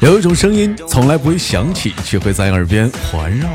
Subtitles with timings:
[0.00, 3.48] 有一种声音从来不会响起，却会在耳边环绕；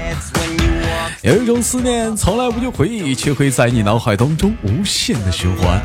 [1.22, 5.82] 有一种思念从来不去回忆，却会在你脑海当中无限的循环。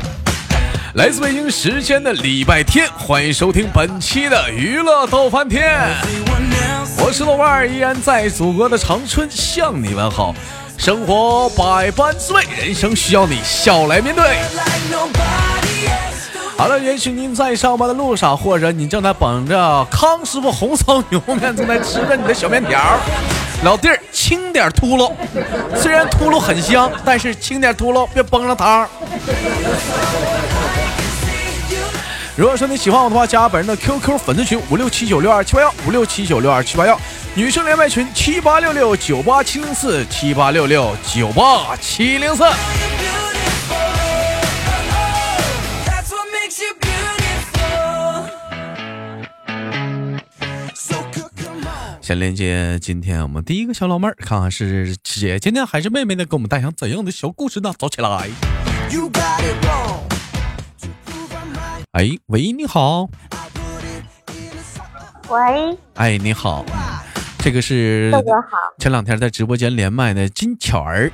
[0.95, 5.95] 来自北京时间的礼拜天，欢迎收听本期的娱乐逗翻天，
[6.97, 10.35] 我是豆瓣儿，依然在祖国的长春向你问好。
[10.77, 14.25] 生活百般滋味，人生需要你笑来面对。
[16.57, 22.97] 好了，也许您在上班的路上，或者你正在捧着康师傅红烧牛肉面，正在吃着你的小面条。
[23.63, 25.11] 老弟儿，轻点秃噜，
[25.75, 28.89] 虽然秃噜很香，但是轻点秃噜，别崩了汤。
[32.35, 36.99] 如果说你喜欢我的话，加本人的 QQ 粉丝群五六七九六二七八幺五六七九六二七八幺，
[37.35, 42.43] 女生连麦群七八六六九八七零四七八六六九八七零四。
[52.07, 56.23] 先连接今天我们第一个小老妹儿，看看是姐姐呢还是妹妹呢？
[56.23, 57.73] 给我们带上怎样的小故事呢？
[57.77, 58.29] 走起来！
[61.91, 63.09] 哎，喂，你好。
[65.27, 65.77] 喂。
[65.95, 66.63] 哎，你好。
[67.39, 68.09] 这个是。
[68.79, 71.11] 前两天在直播间连麦的金巧儿。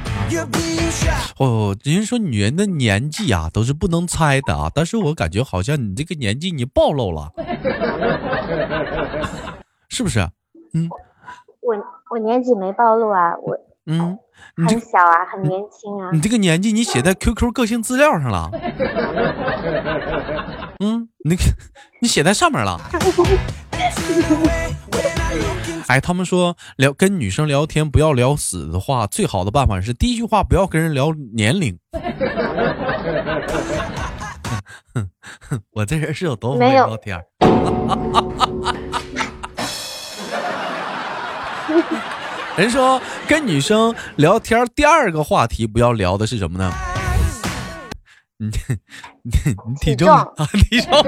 [1.37, 7.31] 哦，人家说女人的年纪啊都是不能猜的啊，但是我感觉好像你这个年纪你暴露了，
[9.89, 10.29] 是不是？
[10.73, 10.89] 嗯。
[11.61, 11.75] 我
[12.11, 14.17] 我年纪没暴露啊，我嗯。
[14.67, 16.09] 很小啊，很年轻啊！
[16.11, 18.49] 你这个年纪，你写在 QQ 个性资料上了。
[20.83, 21.37] 嗯，你
[22.01, 22.79] 你写在上面了。
[25.87, 31.77] 哎，他们说聊跟女生聊天不要聊死的话，最好的办法是第一句话不要跟人聊年龄。
[35.73, 37.23] 我这人是有多不会聊天？
[42.57, 46.71] 人说跟女生聊天，第二个话题不要聊的是什么呢？
[48.37, 49.31] 你你
[49.67, 50.27] 你体重啊？
[50.69, 50.91] 体重？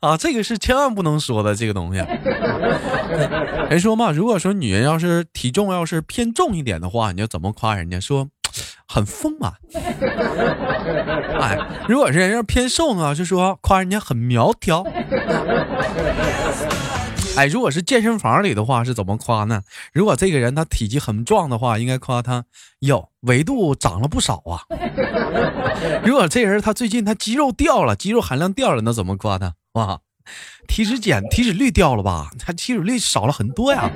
[0.00, 1.98] 啊，这个是千万不能说的这个东西。
[3.68, 8.00] 人说嘛，如果说女人要是体重要是偏重一点的话，你要怎么夸人家？
[8.00, 8.28] 说。
[8.92, 9.52] 很丰满，
[11.40, 11.56] 哎，
[11.88, 14.84] 如果是人家偏瘦呢，就说夸人家很苗条。
[17.36, 19.62] 哎，如果是健身房里的话，是怎么夸呢？
[19.92, 22.42] 如果这个人他体积很壮的话，应该夸他
[22.80, 24.66] 哟，维度长了不少啊。
[26.04, 29.54] 如果这人他最近他肌肉掉了，肌肉含量掉了，那怎么夸他？
[29.74, 30.00] 哇，
[30.66, 32.30] 体脂减体脂率掉了吧？
[32.40, 33.88] 他体脂率少了很多呀。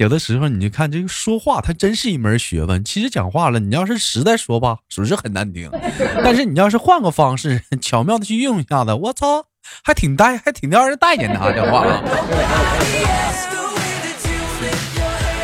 [0.00, 2.82] 有的时候你就看这个说话，它真是一门学问。
[2.82, 5.70] 其实讲话了，你要是实在说吧，属实很难听。
[6.24, 9.44] 但是你要是换个方式，巧妙的去用一下子，我操，
[9.84, 11.84] 还挺带，还挺让人待见他的话。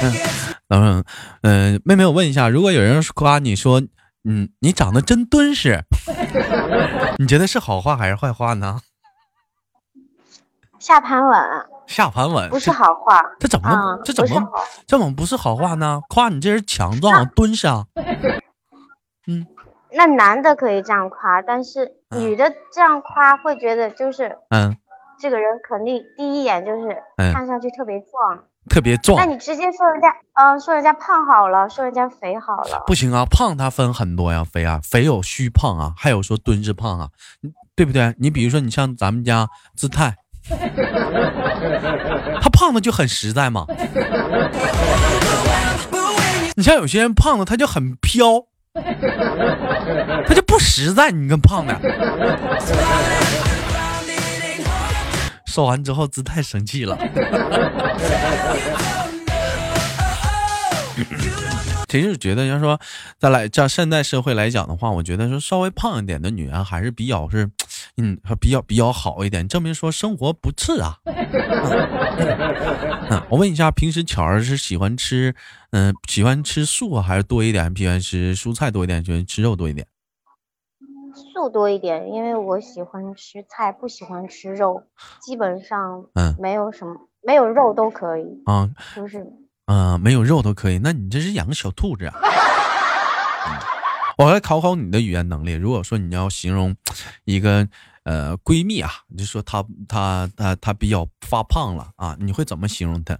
[0.00, 0.12] 嗯，
[0.68, 1.04] 等等，
[1.42, 3.82] 嗯，妹妹，我问一下，如果有人夸你说，
[4.24, 5.84] 嗯，你长得真敦实，
[7.18, 8.80] 你觉得是好话还是坏话呢？
[10.78, 11.75] 下盘稳。
[11.86, 14.50] 下盘稳不是好话，这怎么这怎么
[14.86, 16.00] 这怎么不是好话呢？
[16.08, 17.84] 夸你这人强壮敦实啊。
[19.28, 19.46] 嗯，
[19.92, 24.76] 那男的可以这样夸，但是女的这样夸会觉得就是嗯，
[25.18, 26.96] 这个人肯定第一眼就是
[27.32, 29.18] 看上去特别壮，特别壮。
[29.18, 37.08] 那你直接说人家嗯，说人家胖好了，说人家肥好了，不行啊，胖它分很多呀，肥啊，肥有虚胖啊，还有说敦实胖啊，
[37.74, 38.14] 对不对？
[38.18, 40.16] 你比如说你像咱们家姿态。
[42.40, 43.66] 他胖的就很实在嘛，
[46.54, 48.44] 你像有些人胖的他就很飘，
[50.26, 51.10] 他就不实在。
[51.10, 51.76] 你跟胖的，
[55.46, 56.96] 说完之后姿态生气了。
[62.00, 62.78] 其实觉得，要说
[63.18, 67.50] 再来，像现代社会来讲的话，我觉得说稍微胖一点的女人还是比较是。
[67.98, 70.98] 嗯，还比较比较好一点，证明说生活不次啊。
[73.08, 75.34] 嗯，我问一下，平时巧儿是喜欢吃，
[75.70, 77.74] 嗯，喜欢吃素还是多一点？
[77.74, 79.86] 喜欢吃蔬菜多一点，喜欢吃肉多一点？
[81.32, 84.82] 素多一点，因为我喜欢吃菜，不喜欢吃肉，
[85.22, 89.26] 基本上嗯，没有什么，没有肉都可以啊，就是
[89.66, 90.78] 嗯，没有肉都可以。
[90.78, 92.14] 那你这是养个小兔子啊？
[94.18, 95.52] 我来考考你的语言能力。
[95.52, 96.74] 如果说你要形容
[97.24, 97.68] 一个
[98.04, 103.18] 呃闺蜜啊，你就说她她她她比较发胖了啊，你会怎么形容她？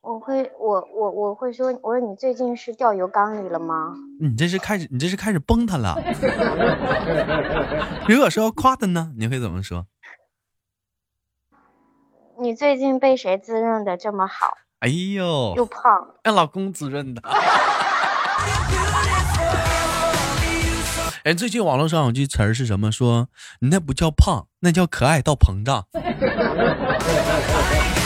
[0.00, 3.94] 我会会，我我我会说，我说你最近是掉油缸里了吗？
[4.20, 5.96] 你这是开始，你这是开始崩她了。
[8.08, 9.86] 如果说要夸她呢，你会怎么说？
[12.42, 14.54] 你最近被谁滋润的这么好？
[14.80, 15.80] 哎呦，又胖，
[16.24, 17.22] 让老公滋润的。
[21.22, 22.90] 哎，最近网络上有句词儿是什么？
[22.90, 23.28] 说
[23.60, 25.86] 你那不叫胖，那叫可爱到膨胀。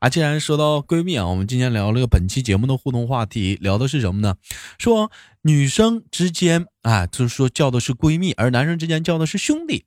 [0.00, 4.36] 啊，既然说到闺蜜啊，我们今天聊了个本期节目的互动话题，聊的是什么呢？
[4.78, 5.10] 说
[5.42, 9.84] 女生之间啊，就是说叫的是闺蜜，而男生之间叫的是兄弟。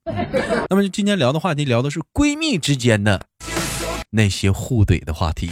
[0.69, 3.25] 那么今天聊的话题聊的是闺蜜之间的
[4.09, 5.49] 那些互怼的话题。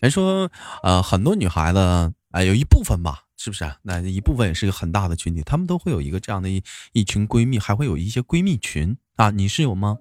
[0.00, 0.48] 人说，
[0.82, 1.78] 呃，很多女孩子
[2.30, 3.24] 啊，有一部分吧。
[3.42, 3.78] 是不是啊？
[3.84, 9.30] 那一部分也是个很大的群体，他们都会有一个这样的一一群闺蜜，还会有一些闺蜜群啊。
[9.30, 9.96] 你是有吗？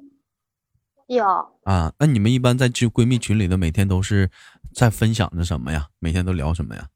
[1.08, 1.24] 有
[1.64, 1.94] 啊。
[2.00, 4.30] 那你们一般在这闺蜜群里的每天都是
[4.74, 5.88] 在分享着什么呀？
[6.00, 6.88] 每天都聊什么呀？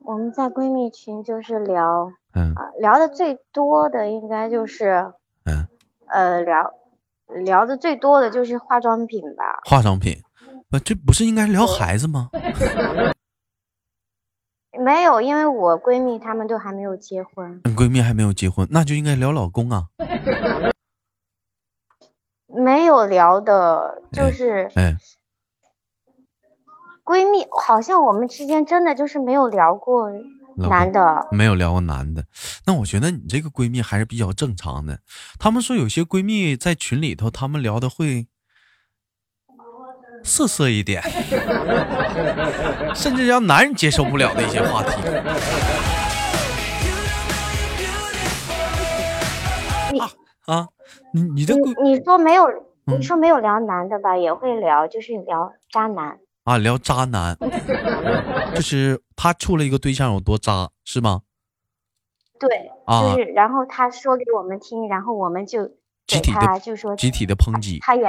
[0.00, 5.10] 我们在闺蜜群就是聊，嗯，聊的最多的应该就是，
[5.44, 5.66] 嗯，
[6.08, 6.70] 呃，聊
[7.44, 9.60] 聊的最多的就是化妆品吧。
[9.64, 10.20] 化妆品，
[10.68, 12.28] 那这不是应该聊孩子吗？
[14.82, 17.60] 没有，因为我闺蜜她们都还没有结婚。
[17.76, 19.88] 闺蜜还没有结婚，那就应该聊老公啊。
[22.46, 24.96] 没有聊的，就是，哎，
[27.04, 30.10] 闺蜜好像我们之间真的就是没有聊过
[30.56, 32.24] 男的，没有聊过男的。
[32.66, 34.98] 那我觉得你这个闺蜜还是比较正常的。
[35.38, 38.26] 他们说有些闺蜜在群里头，他们聊的会。
[40.22, 41.02] 色色一点，
[42.94, 44.90] 甚至让男人接受不了的一些话题。
[49.98, 50.10] 啊
[50.46, 50.68] 啊，
[51.12, 52.46] 你你这你说没有，
[52.84, 57.36] 你说没有聊男的吧，也会聊，就是聊渣男啊，聊渣男，
[58.54, 61.22] 就是他处了一个对象有多渣，是吗？
[62.38, 65.66] 对，就是然后他说给我们听，然后我们就
[66.06, 68.04] 集体的就说集体的抨击，他也。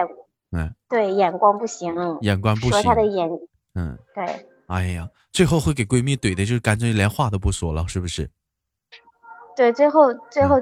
[0.51, 3.29] 嗯，对，眼光不行，眼光不行，说他的眼，
[3.75, 8.29] 嗯，对，哎呀，最后会给闺蜜怼的，就是干脆连话都不说了，是不是？
[9.55, 10.61] 对，最后最后，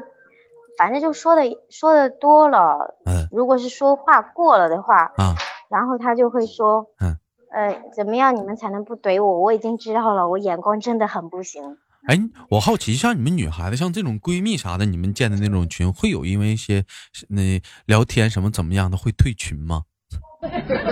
[0.78, 5.36] 反正就说的说的多了，嗯，如果是说话过了的话，啊，
[5.70, 7.18] 然后他就会说，嗯，
[7.52, 9.40] 呃，怎么样你们才能不怼我？
[9.40, 11.78] 我已经知道了，我眼光真的很不行。
[12.10, 12.20] 哎，
[12.50, 16.84] 我好奇，像你们女孩子，像这种闺蜜啥的，你们建的那种群，会有因为一些
[17.28, 19.84] 那聊天什么怎么样的会退群吗？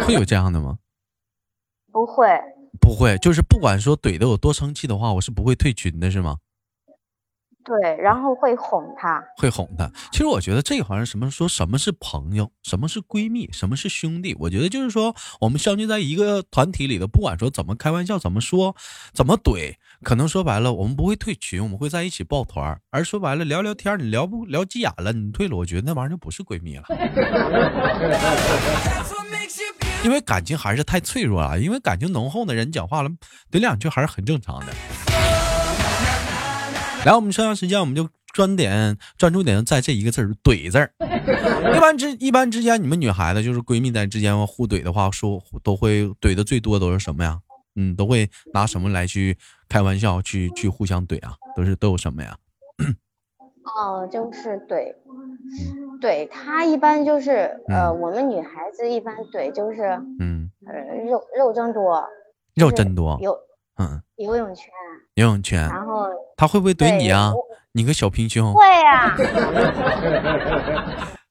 [0.06, 0.78] 会有这样的吗？
[1.92, 2.28] 不会，
[2.80, 6.38] 不会，就是不管说怼的我多生气的话，我是不会退群的，是吗？
[7.68, 9.92] 对，然后会哄她，会哄她。
[10.14, 14.34] 其实我觉得这好像什么说什么是朋友，什么是闺蜜，什么是兄弟。
[14.40, 18.74] 我觉得就是说，我们相聚在一个团体里的，不管说怎么开玩笑，怎么说，
[19.14, 22.80] 怎么怼，可能说白了，我们不会退群，我们会在一起抱团。
[22.90, 26.86] 而说白了，聊聊天，你聊不聊急眼了，你退了，我觉得那玩意儿就不是闺蜜了。
[30.06, 33.10] 因为感情还是太脆弱了，因为感情浓厚的人讲话了
[33.52, 34.68] 怼两句还是很正常的。
[37.08, 40.92] 来，我们剩下时间，我们就专点专注点在这一个字儿“怼”字儿。
[41.74, 47.40] 一般之一般之间，你们女孩子就是闺蜜在之间互怼的话，说都会怼的最多都是什么呀？
[47.78, 49.38] 嗯，都会拿什么来去
[49.70, 51.32] 开玩笑，去去互相怼啊？
[51.56, 52.38] 都是都有什么呀？
[53.78, 54.94] 哦，就是怼，
[56.02, 59.84] 怼他一般就是呃，我们女孩子一般怼就是
[60.20, 60.74] 嗯呃
[61.10, 62.04] 肉肉真多，
[62.56, 63.34] 肉真多，有
[63.78, 64.66] 嗯游泳圈。
[65.16, 67.32] 游泳圈，然后他会不会怼你啊？
[67.72, 68.54] 你个小平胸。
[68.54, 69.16] 会啊。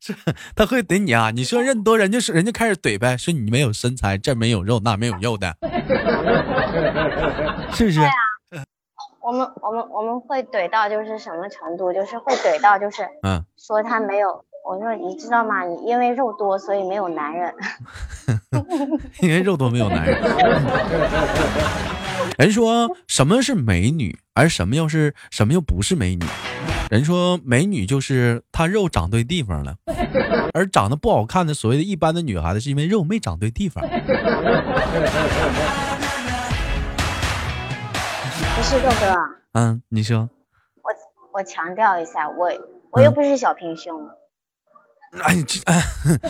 [0.00, 0.14] 是，
[0.54, 1.30] 他会怼你啊？
[1.30, 5.54] 你说人多，人家是人家开始怼呗，说你没有身材，这没有肉，那没有肉的，
[7.72, 8.00] 是不是？
[8.00, 8.12] 对啊。
[9.20, 11.92] 我们我们我们会怼到就是什么程度？
[11.92, 14.44] 就是会怼到就是嗯，说他没有。
[14.68, 15.62] 我说你知道吗？
[15.64, 17.54] 你因为肉多，所以没有男人。
[19.22, 20.20] 因为肉多没有男人。
[22.36, 26.24] 人说什么是美女，而什么又是什么又不是美女？
[26.90, 29.76] 人说美女就是她肉长对地方了，
[30.52, 33.82] 而长得不好看的所谓的一般的女孩子，是因为肉没长对地方。
[38.56, 39.16] 不是豆哥，
[39.52, 40.28] 嗯，你说，
[40.82, 40.92] 我
[41.32, 42.50] 我强调一下，我
[42.90, 44.10] 我又不是小平胸。
[45.22, 45.82] 哎，这哎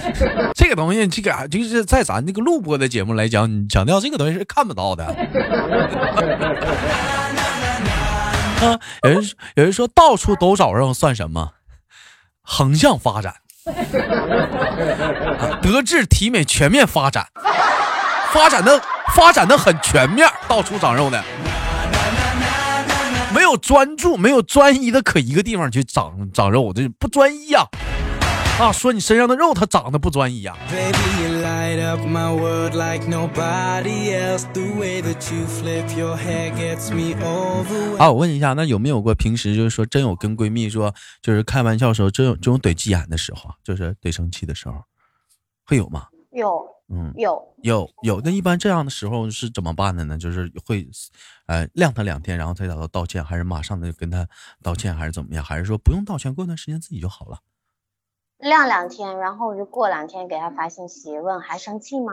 [0.54, 5.04] 这个东西，这个就是在咱这个录播的节目来讲，你强调这个东西是看不到的。
[8.56, 9.22] 啊，有人
[9.56, 11.52] 有人说到处都找肉算什么？
[12.48, 13.34] 横向发展，
[15.60, 17.26] 德智体美全面发展，
[18.32, 18.80] 发展的
[19.16, 21.22] 发展的很全面，到处长肉的，
[23.34, 27.66] 没有专注，没有专一的可一个地方去长长肉，这不专一呀。
[28.58, 30.56] 啊，说你身上的肉它长得不专一呀。
[37.98, 44.82] 啊，我问一下，那有没有过平时就是说真有跟闺蜜说就是开玩笑时候真有这种怼急眼的时候，就是怼生气的时候，
[45.66, 46.06] 会有吗？
[46.32, 48.22] 有，嗯，有有有。
[48.24, 50.16] 那一般这样的时候是怎么办的呢？
[50.16, 50.88] 就是会，
[51.44, 54.26] 呃，晾他两天，然后再找他道歉，还是马上的跟他
[54.62, 55.44] 道歉，还是怎么样？
[55.44, 57.40] 还是说不用道歉，过段时间自己就好了？
[58.38, 62.12] 晾两天，然后就过两天给他发信息问还生气吗？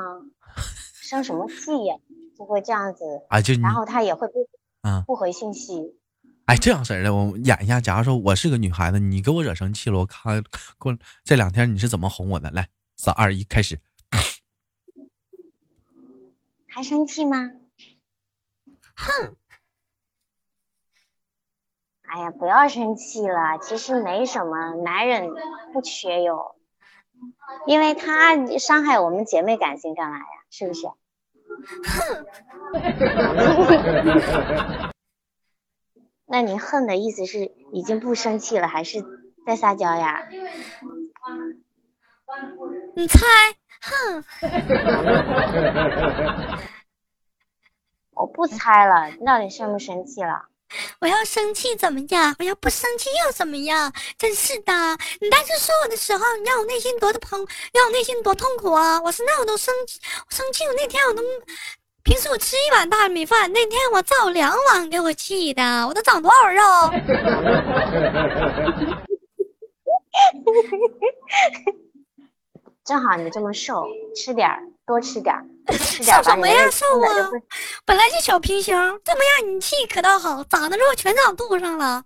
[1.02, 1.96] 生什么气呀？
[2.38, 4.50] 就会这样子，啊，就然后他也会不
[4.82, 6.00] 啊不回信息。
[6.46, 7.80] 哎，这样式的，我演一下。
[7.80, 10.44] 假如说我是个女孩子，你给我惹生气了，我看
[10.78, 12.50] 过这两天你是怎么哄我的？
[12.52, 13.80] 来，三二一，开始。
[16.68, 17.52] 还生气吗？
[18.96, 19.36] 哼。
[22.14, 25.32] 哎呀，不要生气了，其实没什么，男人
[25.74, 26.54] 不缺哟，
[27.66, 30.26] 因为他伤害我们姐妹感情干嘛呀？
[30.52, 30.86] 是不是？
[30.86, 30.96] 哼
[36.28, 39.04] 那你恨的意思是已经不生气了，还是
[39.48, 40.28] 在撒娇呀？
[42.96, 43.26] 你猜？
[43.82, 44.24] 哼！
[48.12, 50.44] 我不猜了，你到底生不生气了？
[51.00, 52.36] 我要生气怎么样？
[52.40, 53.94] 我要不生气又怎么样？
[54.18, 54.74] 真是的！
[55.22, 59.00] 你当时说我的时候，你让我内心多的痛，让我内心多痛苦啊！
[59.02, 61.22] 我是那我都生我生气，我那天我都，
[62.04, 66.62] 平时我吃一碗大米饭，那天我造两碗，给我气的，我都长多少肉？
[72.86, 74.73] 正好你这么瘦，吃点儿。
[74.86, 75.34] 多吃点，
[75.72, 76.70] 瘦什么呀？
[76.70, 77.30] 瘦啊！
[77.86, 78.74] 本来就小平胸，
[79.06, 82.04] 这么样你气可倒好，长的肉全长肚上了。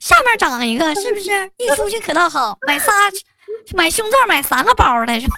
[0.00, 1.30] 下面长一个，是不是？
[1.58, 2.92] 一出去可倒好，买仨，
[3.74, 5.28] 买胸罩买三个包来着。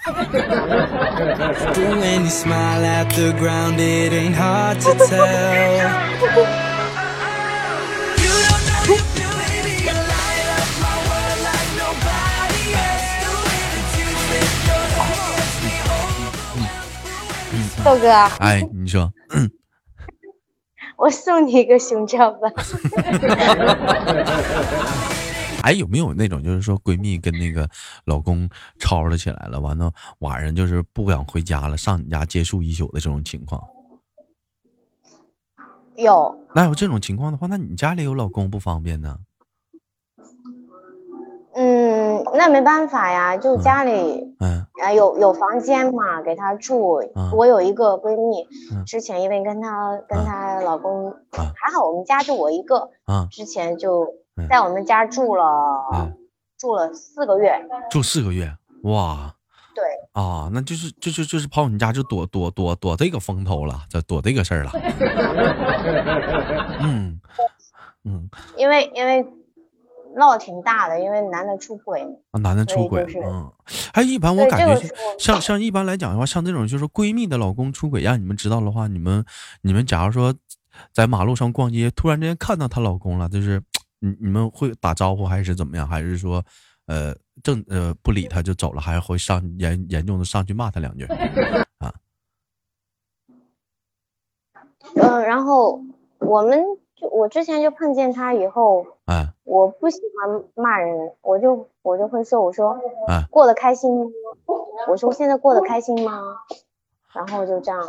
[17.85, 18.09] 豆哥，
[18.39, 19.12] 哎，你说，
[20.97, 22.51] 我送你一个胸罩吧。
[25.62, 27.69] 哎，有没有那种就是说闺蜜跟那个
[28.05, 28.49] 老公
[28.79, 33.62] 吵吵起来了，完了晚上就是不想回家了，上你家借宿一宿的这种情况？
[35.97, 36.39] 有。
[36.55, 39.19] 那有这种情况的话，那你家里有老公不方便呢？
[42.35, 47.03] 那没办法呀，就家里，嗯，啊有有房间嘛，给她住。
[47.33, 48.47] 我有一个闺蜜，
[48.85, 52.89] 之前因为跟她跟她老公，还好我们家就我一个，
[53.31, 54.07] 之前就
[54.49, 56.15] 在我们家住了，
[56.59, 58.51] 住了四个月，住四个月，
[58.85, 59.35] 哇，
[59.75, 64.71] 对，啊，那就是就就就是跑你家就躲躲躲躲这个风头了，就躲这个事儿了，
[66.81, 67.21] 嗯。
[68.05, 69.25] 嗯，因为因为。
[70.16, 73.50] 闹挺大的，因为男的出轨啊，男的出轨，嗯，
[73.92, 74.88] 还一般我感觉
[75.19, 79.25] 像像一般来讲的话，像这种就是闺蜜的老公出轨，让你们知道的话，你们
[79.62, 80.35] 你们假如说
[80.92, 83.62] 在马路上逛街，突然之间看到她老公了，就是
[84.00, 85.88] 你你们会打招呼还是怎么样？
[85.88, 86.45] 还是说
[86.87, 91.04] 呃正呃不理他就走了，还是会上严严重的上去骂他两句
[91.78, 91.92] 啊？
[94.95, 95.83] 嗯，然后
[96.19, 96.59] 我们。
[97.11, 102.78] 我之前就碰见他以后，嗯，我不喜欢骂人，我就我就会说，我说，
[103.09, 104.11] 嗯，过得开心吗？
[104.88, 106.21] 我说现在过得开心吗？
[107.12, 107.80] 然后就这样，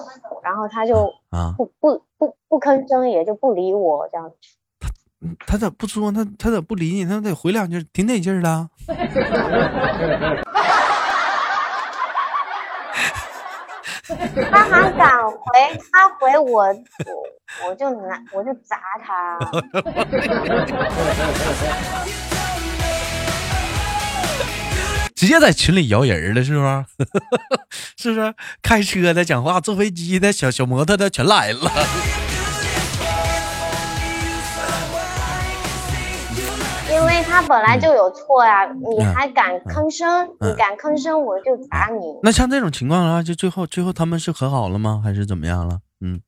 [0.44, 4.32] 然后他就啊不不不不吭声，也就不理我这样。
[4.80, 4.90] 他
[5.48, 6.12] 他咋不说？
[6.12, 7.06] 他他咋不理你？
[7.06, 8.70] 他得回两句，挺得劲儿的。
[14.52, 15.38] 他还敢回？
[15.92, 16.74] 他回我，我
[17.70, 19.38] 我就拿，我就砸他。
[25.16, 26.86] 直接在群里摇人了，是不是？
[27.98, 28.34] 是不是？
[28.62, 31.72] 开车的、讲话、坐飞机的、小小摩托的全来了。
[37.34, 40.30] 他本来就有错呀，你还敢吭声？
[40.40, 42.00] 你敢吭声，我就打你。
[42.22, 45.02] 那像这种情况的话，就最后最后他们是和好了吗？
[45.04, 45.80] 还是怎么样了？
[46.00, 46.22] 嗯，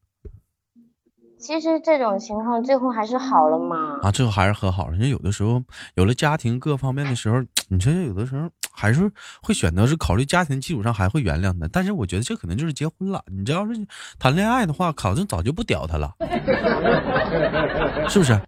[1.38, 4.00] 其实这种情况最后还是好了嘛。
[4.02, 4.98] 啊，最后还是和好了。
[4.98, 5.62] 你有的时候
[5.94, 9.12] 有了家庭各方面的时候，你说有的时候还是
[9.44, 11.70] 会选择是考虑家庭基础上还会原谅的。
[11.72, 13.22] 但是我觉得这可能就是结婚了。
[13.32, 13.74] 你这要是
[14.18, 16.12] 谈恋爱的话，考生早就不屌他了，
[18.10, 18.42] 是不是？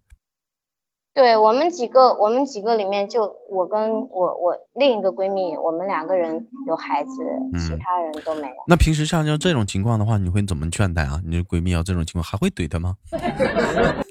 [1.18, 7.10] 对我们几个，我们几个里面就我跟我我另一个闺蜜，我们两个人有孩子，
[7.58, 8.54] 其他人都没有。
[8.68, 11.20] 那平时像像这种情况的话，你会怎么劝她啊？
[11.26, 12.98] 你闺蜜要这种情况还会怼她吗？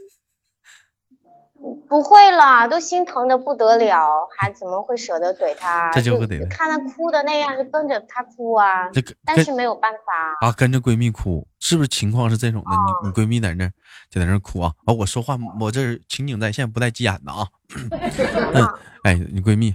[1.88, 5.92] 不会啦，都心疼的不得了，还怎么会舍得怼她？
[5.92, 8.90] 这就不得看她哭的那样，就跟着她哭啊。
[8.90, 12.70] 这个，但是没有办法啊，跟着闺蜜哭，是不是情况是这种的？
[13.02, 13.70] 你你闺蜜在那
[14.10, 14.94] 就在那哭啊啊！
[14.94, 17.46] 我说话，我这情景在线，不带急眼的啊。
[18.54, 18.66] 嗯
[19.04, 19.74] 哎，你闺蜜，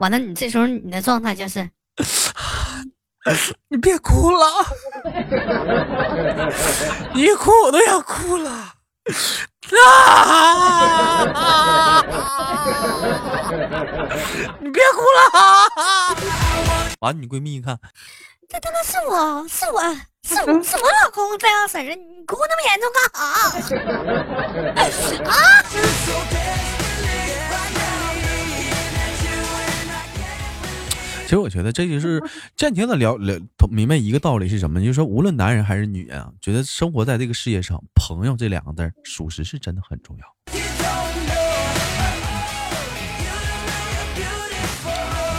[0.00, 1.68] 完了，你这时候你的状态就是，
[3.68, 4.46] 你别哭了，
[7.14, 8.74] 你一哭我都想哭了。
[9.86, 11.24] 啊！
[14.60, 15.28] 你别哭了！
[17.00, 17.76] 完，你闺蜜一看，
[18.48, 19.80] 这他妈是我是我
[20.24, 23.20] 是我是我老公这样式的，你哭那么严重干啥？
[25.30, 25.34] 啊！
[31.24, 32.22] 其实我觉得这就是
[32.56, 33.38] 暂停的聊聊
[33.70, 34.80] 明白一个道理是什么？
[34.80, 40.24] 就是说，无论男人还是女人啊，觉得生活在这个世界上，朋友这两个字，属实是真的很重要。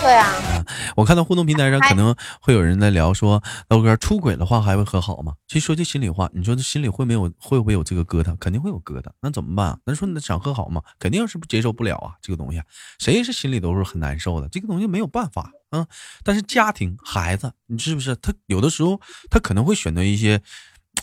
[0.06, 0.32] 对啊，
[0.96, 5.34] 我看到互动平台上可能会有人在聊说，刀哥出轨的话还会和好吗？
[5.48, 8.38] 其实说句心里话，你说这心里会没有会不会有这个疙瘩？
[8.38, 9.80] 肯定会有疙瘩，那怎么办？
[9.84, 10.80] 那说你想和好吗？
[11.00, 12.62] 肯定是接受不了啊，这个东西，
[13.00, 15.88] 谁是心里都是很难受的，这个东西没有办法啊。
[16.24, 20.40] 但是家庭孩子，你是不是他有的时候他可能会选择一些。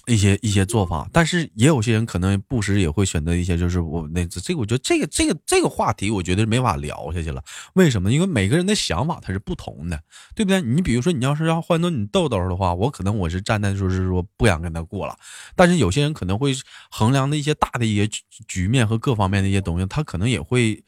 [0.07, 7.43] 一些一些做法，但是也有些人可能不时也会选择一些，就是我那这个，我觉得这个这个这个话题，我觉得没法聊下去了。
[7.75, 8.13] 为什么？
[8.13, 10.03] 因为每个人的想法它是不同的，
[10.35, 10.61] 对不对？
[10.61, 15.17] 你比如说，你要是要换做你豆豆的话，我可能我是站在就是说不想跟他过了。
[15.55, 16.53] 但是有些人可能会
[16.91, 18.09] 衡量的一些大的一些
[18.49, 20.83] 局面和各方面的一些东西，他可能也会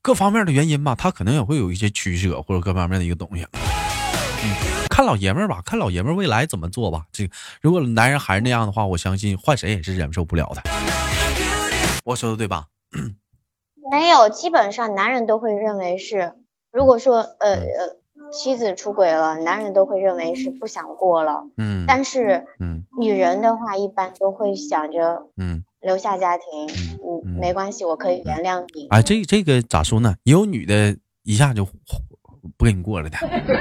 [0.00, 3.46] 各方面的原因吧，他可能也会有一些取舍或者各方面的一个东西。
[3.52, 4.81] 嗯。
[5.02, 7.06] 看老爷们儿吧，看老爷们儿未来怎么做吧。
[7.10, 10.62] 这个如果男人还是那样的话，我相信换谁也是忍受不了的。
[12.06, 12.66] 我说的对吧？
[13.90, 16.34] 没有，基本上男人都会认为是，
[16.70, 17.96] 如果说呃呃
[18.32, 21.48] 妻子出轨了，男人都会认为是不想过了。
[21.56, 21.84] 嗯。
[21.88, 26.44] 但是，嗯，女人的话一般都会想着，嗯，留下家庭，
[27.24, 28.86] 嗯，没关系，我可以原谅你。
[28.90, 30.14] 哎，这这个咋说呢？
[30.22, 31.66] 有女的一下就。
[32.62, 33.18] 不跟你过了的，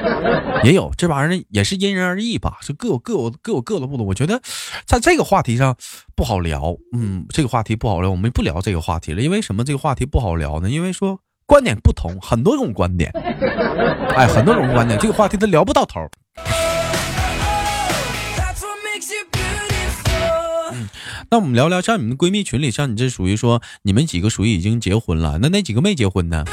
[0.63, 4.05] 也有这玩意儿也是因人而异吧，是各有各有各有各的不同。
[4.05, 4.39] 我觉得
[4.85, 5.75] 在这个话题上
[6.15, 9.21] 不好聊，嗯，这个话题不好聊，我们不聊这个话题了。
[9.23, 9.63] 因为什么？
[9.63, 10.69] 这个话题不好聊呢？
[10.69, 13.09] 因为说观点不同，很多种观点，
[14.15, 15.99] 哎，很多种观点，这个话题都聊不到头。
[20.73, 20.87] 嗯，
[21.31, 26.45] 那我们聊聊，像你们闺蜜群里，像你这属于说你们几个属于已经结婚了，那那几个没结婚呢？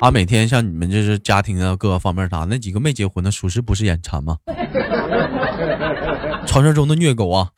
[0.00, 4.36] 啊，每天像你们这是家庭啊，各个方面啥，那几个没结婚的，属实不是眼馋吗？
[6.46, 7.50] 传说中的虐狗啊！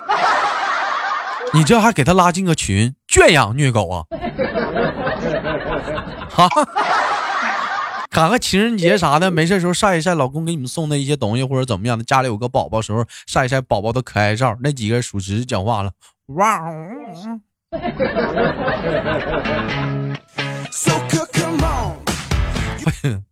[1.52, 4.04] 你这还给他拉进个群，圈养虐狗啊？
[6.30, 6.48] 哈，
[8.08, 14.56] 赶个情人节啥的，没事时候晒一晒老公给你们送的一些东西，或者怎么样的，家里有个宝宝时候晒一晒宝宝的可爱照。
[14.62, 15.92] 那几个属实讲话了，
[16.28, 16.62] 哇！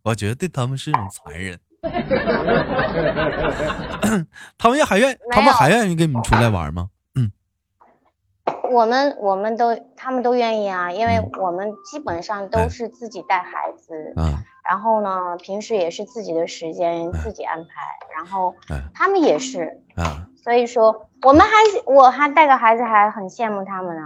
[0.03, 1.59] 我觉得对他们是一种残忍，
[4.57, 6.89] 他们也还愿，他们还愿意跟你们出来玩吗？
[7.15, 7.31] 嗯，
[8.71, 17.65] 我们我们都他们都愿意啊，因为我们基本上都是自己带孩子，嗯，然后呢，平时也是自己的时间自己安排，
[18.15, 18.55] 然后
[18.93, 21.49] 他们也是，啊，所以说我们还
[21.85, 24.01] 我还带个孩子还很羡慕他们呢。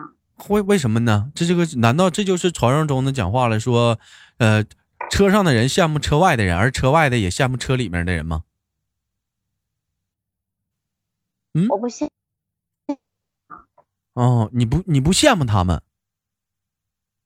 [0.49, 1.31] 为为什么呢？
[1.35, 3.59] 这这个难道这就是传说中的讲话了？
[3.59, 3.99] 说，
[4.37, 4.63] 呃。
[5.13, 8.45] 车上的人羡慕车外的人，而车外的也羡慕车里面的人吗？
[11.53, 12.09] 嗯，我不羡。
[14.13, 15.83] 哦，你不你不羡慕他们？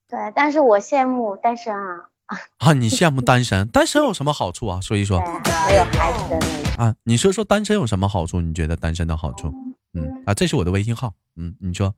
[0.09, 2.09] 对，但是我羡慕单身啊。
[2.57, 3.65] 啊，你羡慕单身？
[3.71, 4.81] 单身有什么好处啊？
[4.81, 5.21] 说一说。
[5.69, 6.85] 没有孩子的那种。
[6.85, 8.41] 啊，你说说单身有什么好处？
[8.41, 9.47] 你觉得单身的好处？
[9.93, 11.13] 嗯啊，这是我的微信号。
[11.37, 11.95] 嗯，你说。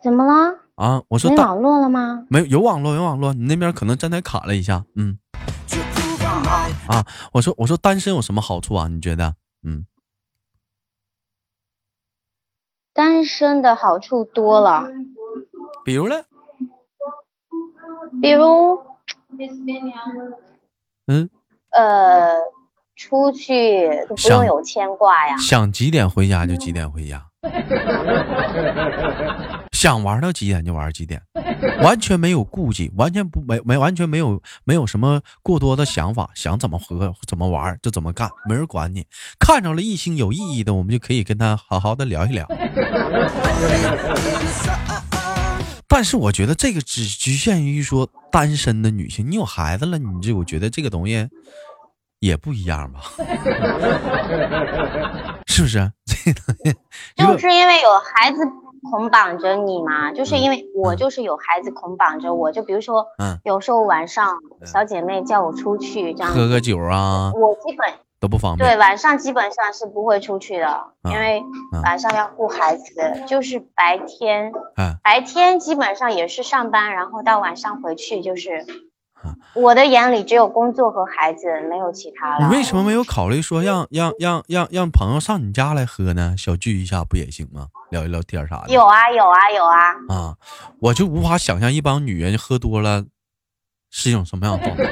[0.00, 0.57] 怎么了？
[0.78, 1.02] 啊！
[1.08, 2.24] 我说没网络了吗？
[2.30, 3.34] 没有，有网络，有网络。
[3.34, 5.18] 你那边可能站台卡了一下，嗯。
[6.46, 7.06] 啊啊！
[7.32, 8.86] 我说我说单身有什么好处啊？
[8.86, 9.34] 你觉得？
[9.64, 9.86] 嗯，
[12.92, 14.88] 单身的好处多了，
[15.84, 16.14] 比如呢？
[18.22, 18.80] 比如，
[21.06, 21.28] 嗯，
[21.70, 22.36] 呃，
[22.94, 27.27] 出去都不用有牵挂呀，想几点回家就几点回家。
[29.72, 31.22] 想玩到几点就玩几点，
[31.82, 39.06] 完全没有顾忌，完全不没没完全没有没有什么过多的想法，想怎么喝怎么玩就怎么干，没人管你。
[39.38, 42.44] 看着了异性有意义的，我们就可以跟他好好的聊一聊。
[45.86, 51.28] 但是我觉得这个只局限于说单身的女性，你有孩子了，你这我觉得这个东西。
[52.20, 53.00] 也不一样吧，
[55.46, 55.92] 是不是？
[57.16, 58.40] 就是因为有孩子
[58.90, 68.68] 捆绑着你嘛，就是因为我就是有孩子捆绑着我，就比如说，嗯，有时候晚上小姐妹叫我出去这样喝个酒啊，我基本都不方便。
[68.68, 71.42] 对，晚上基本上是不会出去的，因为
[71.82, 74.52] 晚上要顾孩子，就是白天，
[75.02, 78.64] 白天基本上也是上班，然后到晚上回去就是。
[79.54, 82.46] 我的眼里只有工作和孩子，没有其他了。
[82.46, 86.34] 你为什么没有考虑说让让让让让朋友上你家来喝呢？
[86.36, 87.68] 小聚一下不也行吗？
[87.90, 88.68] 聊一聊天啥的。
[88.72, 89.92] 有啊有啊有啊。
[90.08, 90.36] 啊，
[90.80, 93.04] 我就无法想象一帮女人喝多了
[93.90, 94.84] 是一种什么样的状态。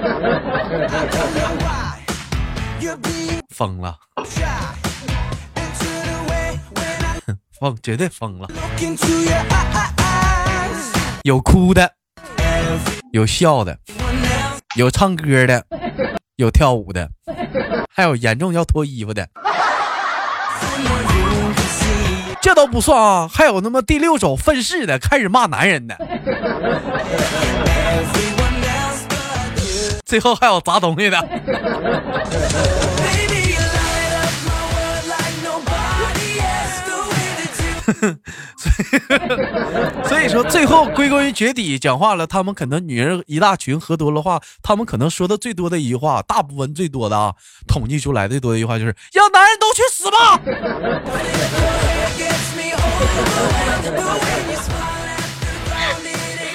[3.55, 3.97] 疯了，
[7.59, 8.49] 疯，绝对疯了。
[11.25, 11.91] 有哭的，
[13.13, 13.79] 有笑的。
[14.77, 15.65] 有唱歌的，
[16.37, 17.09] 有跳舞的，
[17.91, 19.27] 还有严重要脱衣服的，
[22.43, 23.27] 这都不算啊！
[23.33, 25.97] 还有那么第六首愤世的，开始骂男人的，
[30.05, 31.27] 最后还有砸东西的。
[40.09, 42.27] 所以说，最后归根结底讲话了。
[42.27, 47.35] 他们可能女人一大群喝多了话，他们可能说的最多的一句话，大部分最多的啊，
[47.67, 50.41] 统计出来最多的一句话就是“让男人都去死吧”。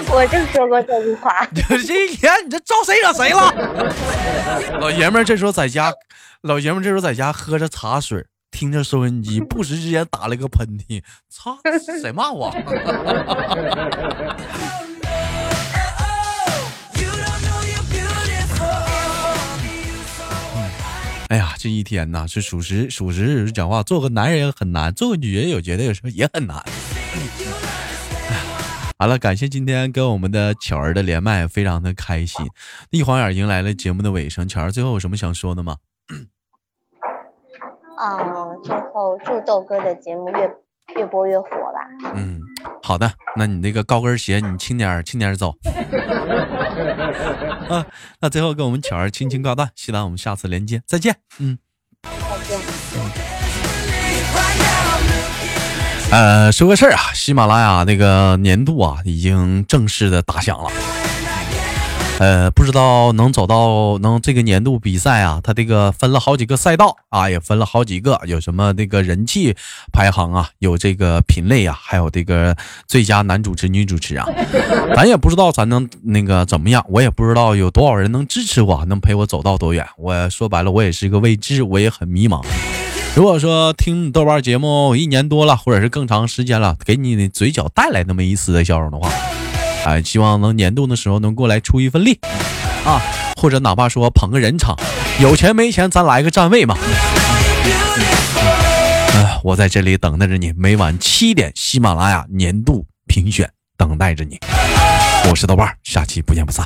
[0.13, 1.47] 我就说过这句话。
[1.53, 3.49] 这一天，你这招谁惹谁了？
[4.81, 5.93] 老爷们这时候在家，
[6.41, 8.25] 老爷们这时候在家喝着茶水。
[8.51, 11.57] 听着收音机， 不时之间打了个喷嚏，操！
[12.01, 12.53] 谁骂我？
[21.29, 26.61] 哎呀，这一天呐，是属实属实讲话，做个男人很难，做个女人，我觉得有时候也很难。
[28.99, 32.45] 好了，感谢今天跟我们的巧儿的连麦，非常的开心。
[32.89, 35.77] 一晃眼迎来了节目的尾声，巧儿最后有什么想说的吗？
[38.03, 40.51] 嗯，最后祝豆哥的节目越
[40.97, 41.87] 越播越火吧。
[42.15, 42.39] 嗯，
[42.81, 45.53] 好的，那你那个高跟鞋你轻点儿轻点儿走。
[47.69, 47.85] 啊，
[48.19, 51.15] 那最后跟我们巧儿轻轻挂断，希望我们下次连接再见。
[51.39, 51.59] 嗯，
[52.03, 52.09] 再
[52.47, 52.59] 见。
[56.11, 60.71] 呃，说个事儿啊，喜马拉雅那个年度啊已经正式的打响了。
[62.21, 69.55] 呃，不知道能走到能这个年度比赛啊，它这个分了好几个赛道啊，也分了好几个，有什么这个人气
[69.91, 72.55] 排行啊，有这个品类啊，还有这个
[72.86, 74.27] 最佳男主持、女主持啊，
[74.95, 79.84] 咱也不知道咱能那个怎么样，我也不知道有多少人能支持我，能陪我走到多远。
[79.97, 82.45] 我说白了，我也是一个未知，我也很迷茫。
[83.15, 89.10] 如果说听豆瓣节目一年多了，或者是更长时间了，给你的嘴角带来那么一丝的笑容的话。
[89.83, 92.19] 哎，希望能年度的时候能过来出一份力
[92.85, 93.01] 啊，
[93.35, 94.77] 或者哪怕说捧个人场，
[95.19, 96.77] 有钱没钱咱来个站位嘛。
[99.13, 104.37] 哎，我在这里等待着你，每晚七点喜马拉雅年度评选等待着你。
[105.29, 106.65] 我是豆瓣，下期不见不散。